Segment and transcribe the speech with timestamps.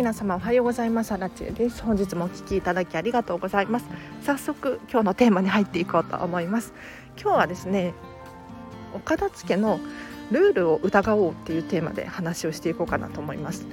[0.00, 1.12] 皆様おはようございます。
[1.12, 1.82] アラチェです。
[1.82, 3.86] 本日もお聞きいただきありがとうございます。
[4.22, 6.72] 早速今日のテーマに入っていこうと思います。
[7.20, 7.92] 今日はですね
[8.94, 9.78] お片付けの
[10.30, 13.66] ルールを疑おうっていうテーマで話をしていこうかなと思います。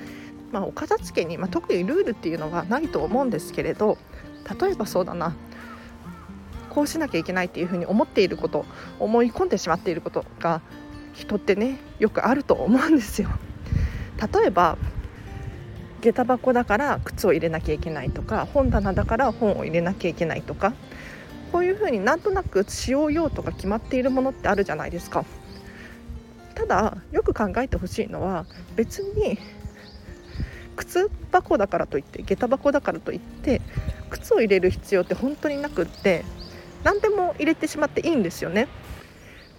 [0.52, 3.98] まあ、お片付けに、まあ、特にルールっていうのはないと思うんですけれど
[4.60, 5.34] 例えばそうだな。
[6.70, 8.66] こうしなきゃいけないっていうふうに思っていること
[9.00, 10.60] 思い込んでしまっていることが
[11.14, 13.30] 人ってねよくあると思うんですよ。
[14.34, 14.78] 例えば
[16.08, 20.74] 下駄箱だから靴を入れなきゃいけないとか本棚だから本を入れなきゃいけないとか
[21.52, 25.26] こういうふうになんとなく使用用途が決まっているものってあるじゃないですか。
[26.56, 29.38] ただよく考えてほしいのは別に
[30.76, 33.62] 靴箱だからといって下駄箱だからといって
[34.10, 36.24] 靴を入れる必要って本当になくって
[36.84, 38.68] 何でも入れてしまっていいんですよね。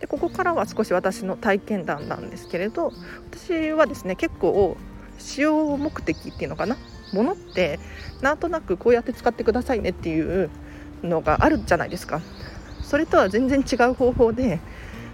[0.01, 2.93] でここからは少し私の体験談なんですけれど
[3.31, 4.77] 私はですね結構
[5.19, 6.77] 使用目的っていうのかな？
[7.13, 7.79] ものって
[8.21, 10.51] なんとなくこうやって使ってくださいねっていう
[11.03, 12.21] のがあるじゃないですか。
[12.83, 14.61] それとは全然違う方法で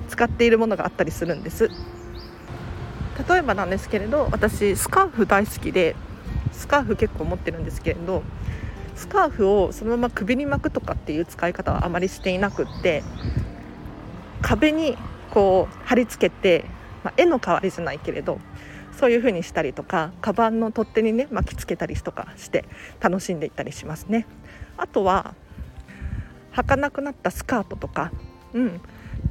[0.08, 1.70] 使っているものがあったりするんです。
[3.28, 5.94] 例えばなんですけれど私スカーフ大好きで
[6.52, 8.22] スカーフ結構持ってるんですけれど
[8.96, 13.04] スカーフをそのまま首に巻くとかっていう使い方はあまりしていなくって
[14.42, 14.96] 壁に
[15.30, 16.64] こう貼り付けて、
[17.04, 18.40] まあ、絵の代わりじゃないけれど
[18.98, 22.64] そういう風にしたりとかカバンの取っ手にね巻きつけたりとかして
[23.00, 24.26] 楽しんでいったりしますね。
[24.76, 25.34] あとは
[26.52, 28.12] 履かなくなったスカートとか
[28.52, 28.80] うん。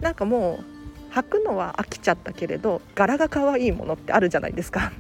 [0.02, 0.60] なんかも
[1.12, 4.92] う履くのは飽きちゃったけれど柄が可愛いものってあるじゃないですか。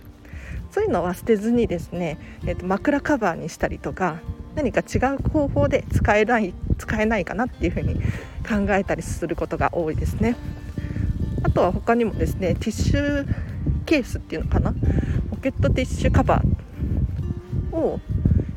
[0.71, 4.21] そういうのは捨てずにですね、えー、と枕カバーにしたりとか
[4.55, 10.35] 何か違う方法で使えない使えないかなっていうふうに考えたりすることが多いですね。
[11.43, 13.27] あとは他にもですねティッシュ
[13.83, 14.73] ケースっていうのかな？
[15.29, 17.99] ポケットティッシュカバーを、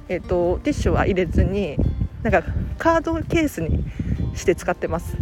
[0.09, 1.77] えーと、ティッシュは入れずに
[2.23, 2.43] なんか
[2.79, 3.85] カードケースに
[4.35, 5.17] して使ってます。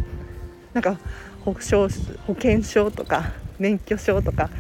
[0.73, 0.99] なんか
[1.45, 1.89] 保証
[2.27, 4.51] 保険証とか免許証とか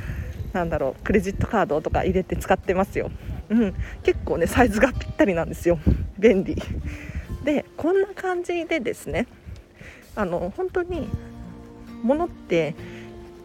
[0.53, 3.11] なんだろうクレジットカードとか入れて使ってますよ、
[3.49, 5.79] うん、結構ねサイズがぴったりなんですよ。
[6.19, 6.57] 便利。
[7.43, 9.27] でこんな感じでですね
[10.15, 11.09] あの本当に
[12.03, 12.75] 物って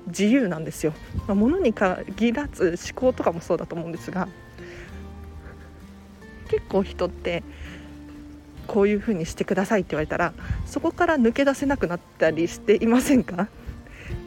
[0.09, 0.93] 自由なんですよ、
[1.27, 4.27] まあ、物に限らず思考とかもそうだと思うんですが
[6.49, 7.43] 結構人って
[8.67, 10.33] こういうふうにしてくださいって言われたら
[10.65, 13.47] そこから抜け出せなくなったりしていませんか？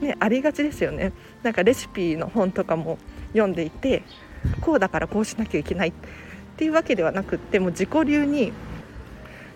[0.01, 1.13] ねありがちですよね。
[1.43, 2.99] なんかレシピの本とかも
[3.33, 4.03] 読んでいて
[4.61, 5.93] こうだからこうしなきゃいけないっ
[6.57, 8.53] ていうわけではなくっても自己流に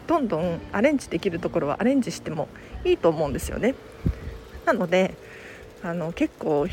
[0.06, 2.48] どんどんアレンジできるところはアレンジしても
[2.84, 3.74] いいと思うんですよね。
[4.64, 5.14] なので
[5.82, 6.66] あの結構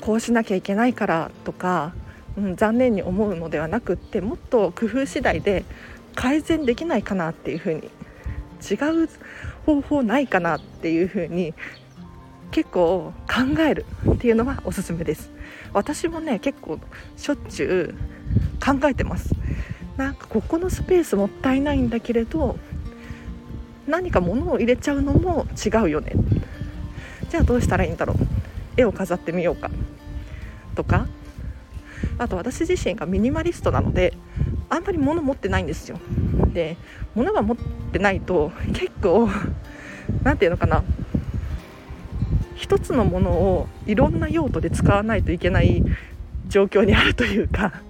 [0.00, 1.92] こうしなきゃいけないからとか、
[2.36, 5.64] うん、残念に思うのではなくってもっと工夫次第で
[6.14, 7.90] 改善できないかなっていうふうに
[8.68, 8.74] 違
[9.04, 9.08] う
[9.66, 11.54] 方法ないかなっていうふうに
[12.50, 15.30] 結構考えるっていうのはおすすめです。
[15.72, 16.78] 私もね結構
[17.16, 19.34] しょっちゅう考えてます。
[19.96, 22.58] なんかここのスペースもったいないんだけれど
[23.86, 26.12] 何か物を入れちゃうのも違うよね。
[27.30, 28.16] じゃあどうしたらいいんだろう。
[28.76, 29.70] 絵を飾ってみようか。
[30.74, 31.06] とか
[32.18, 34.12] あと私自身がミニマリストなので
[34.68, 35.98] あんまり物持ってないんですよ。
[36.52, 36.76] で
[37.14, 37.56] 物が持っ
[37.92, 39.28] てないと結構
[40.22, 40.84] 何て言うのかな。
[42.54, 45.82] 一つのものをいろんな用途で使わないといけない
[46.48, 47.82] 状況にあるというか。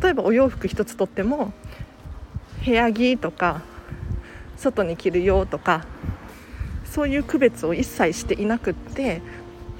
[0.00, 1.52] 例えばお洋服一つとっても
[2.64, 3.62] 部屋着とか
[4.56, 5.86] 外に着るよとか
[6.96, 9.20] そういう区別を一切していなくって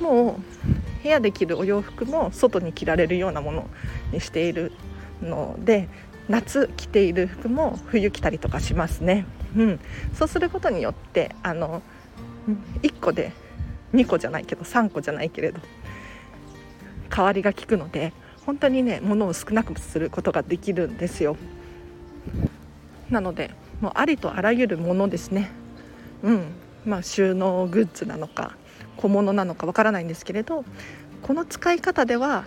[0.03, 3.71] もう部屋で着るお洋服も外に着られるようなもの
[4.13, 4.71] にしている
[5.23, 5.89] ので
[6.29, 9.25] 夏着ている服も冬着たりとかしますね、
[9.57, 9.81] うん、
[10.13, 11.81] そうすることによってあの
[12.83, 13.33] 1個で
[13.95, 15.61] 2個じゃないけど3個じゃないけれど
[17.09, 18.13] 代わりが利くので
[18.45, 21.39] 本当にね物を少なくすることができるんですよ。
[23.09, 25.51] なのでもうありとあらゆるものですね。
[26.23, 26.66] うん。
[26.87, 28.57] まあ、収納グッズなのか
[28.97, 30.65] 小物なのかわからないんですけれど
[31.23, 32.45] この使い方では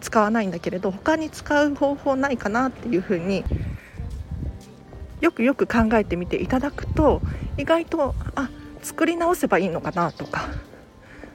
[0.00, 3.44] 使わないんだけれど他に使う方法ないかなっていうふうに
[5.20, 7.20] よくよく考えてみていただくと
[7.56, 8.48] 意外とあ
[8.82, 10.48] 作り直せばいいのかなとか、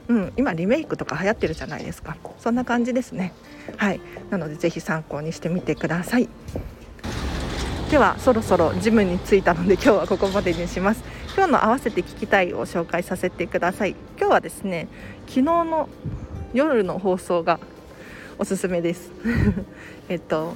[0.08, 2.16] うん、今リメイクとか流行ってるじゃないですか。
[2.38, 3.32] そんな感じですね。
[3.78, 4.00] はい。
[4.28, 6.28] なので是非参考にしてみてください。
[7.90, 11.02] ではそろそろジムに着いたので今日はここまでにします。
[11.38, 13.94] 今日の合わせて聞きたいを紹介させてください。
[14.18, 14.88] 今日はですね
[15.28, 15.88] 昨日の
[16.52, 17.60] 夜の放送が
[18.40, 19.12] おすすめです。
[20.10, 20.54] えっと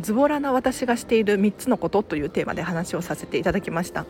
[0.00, 4.06] ズボラな私がしている3つのことというテーマで話をさせていただきました。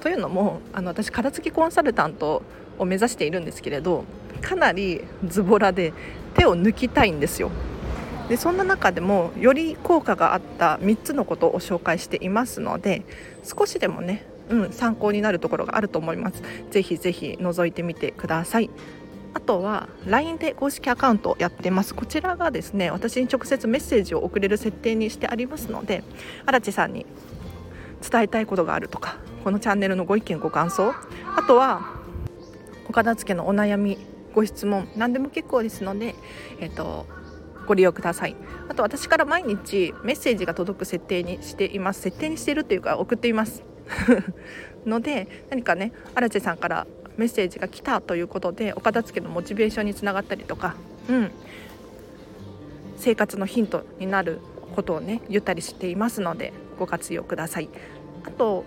[0.00, 2.42] というのもあの私片付きコンサルタント
[2.78, 4.04] を目指しているんですけれど
[4.40, 5.92] かなりズボラで
[6.32, 7.50] 手を抜きたいんですよ。
[8.30, 13.02] でそんな中でもより効果があった3つのことを紹介していますので
[13.42, 16.42] 少しでもね、うん、参考になるところがあると思います。
[16.70, 18.70] ぜひぜひ覗いてみてください。
[19.34, 21.94] あとは LINE で公式アカウントやってます。
[21.94, 26.04] こちらがですね私に直接メッセージを送れる設定にしてありますので
[26.46, 27.04] 荒地さんに
[28.08, 30.94] 伝えたいことがあるとかこのチャンネルのご意見ご感想
[31.36, 31.94] あとは
[32.88, 33.98] お片付けのお悩み
[34.34, 36.14] ご質問何でも結構ですので、
[36.60, 37.06] えっと、
[37.66, 38.36] ご利用ください。
[38.68, 42.02] あと私から毎日メッセージが届く設定にしています。
[42.02, 43.62] 設定にしているというか送っています。
[44.86, 46.86] ので何かね荒地さんから
[47.16, 50.74] メッセージが来たということでお片付けのモチベーションにつながったりとか、
[51.08, 51.30] うん、
[52.96, 54.40] 生活のヒントになる
[54.74, 57.68] ことをね言ったりしていますのでご活用ください。
[58.24, 58.64] あと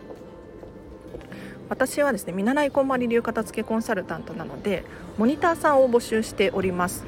[1.70, 4.86] 私はですね見習いこんまり流片付けコンサルタントなので
[5.18, 7.06] モニターさんを募集しております。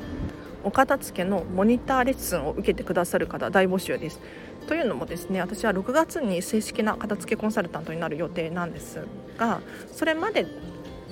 [0.62, 4.20] お片付けのモニターレッスンを受けてくださる方大募集です。
[4.70, 9.00] というのもですね私は6月に正式な片付けコンサルタントになる予定なんです
[9.36, 9.62] が
[9.92, 10.46] それまで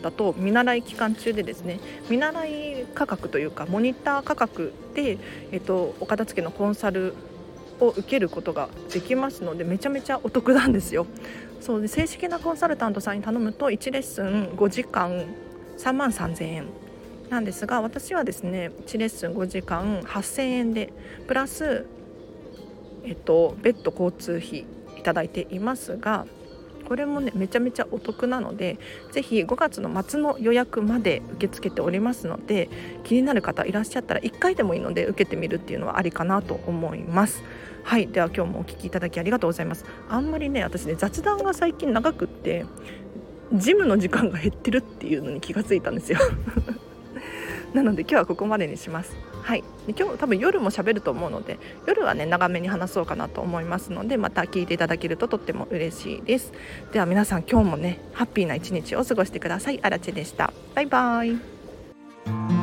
[0.04, 5.18] だと見習い期間中でですね見習い価格というかモニター価格で、
[5.52, 7.16] えっと、お片付けのコンサル
[7.80, 11.08] を受けることができますのでめちゃめちゃお得なんですよ。
[11.60, 15.26] そうで正式なコンサルタントさんに頼むと1レッスン5時間
[15.80, 16.68] 3万3000円
[17.32, 20.94] なんですが私はですね1レッスン5時間8000円で
[21.28, 21.88] プラス、
[23.08, 24.66] えっと、別途交通費
[24.98, 26.26] いただいていますが
[26.88, 28.80] これもねめちゃめちゃお得なので
[29.12, 32.70] ぜひ5月の末の予約まで受け付けておりますので
[33.04, 37.44] 気になる方いらっしゃったら1回でもいいので受けてみるっていうのはありかなと思います。
[37.84, 39.86] はいでは今日もお聞きいただきありがとうございます。
[40.10, 42.66] あんまりね私ね雑談が最近長くって
[43.54, 46.20] ジムの時間が減ってるっていうのに気がついたんですよ。
[47.74, 49.16] なので今日はここまでにします。
[49.48, 49.64] はい。
[49.98, 56.52] 今日多分夜も喋ると思うので夜はね長めに話そうかなと思いますのでまた聞いていただけるととっても嬉しいです。
[56.92, 59.80] では皆さん今日もねハッピーな一日を過ごしてください。
[59.82, 60.52] あらでした。
[60.76, 62.57] バイバイ。